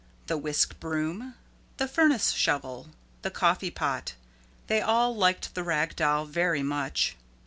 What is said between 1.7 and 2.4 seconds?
the Furnace